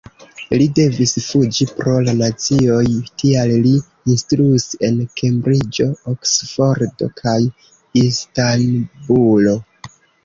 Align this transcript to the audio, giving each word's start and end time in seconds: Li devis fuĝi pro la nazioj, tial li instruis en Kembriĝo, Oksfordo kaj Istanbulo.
Li 0.59 0.65
devis 0.77 1.11
fuĝi 1.25 1.65
pro 1.81 1.91
la 2.05 2.15
nazioj, 2.21 2.85
tial 3.23 3.53
li 3.65 3.73
instruis 4.15 4.65
en 4.89 4.97
Kembriĝo, 5.21 5.87
Oksfordo 6.15 7.11
kaj 7.23 7.39
Istanbulo. 8.05 9.55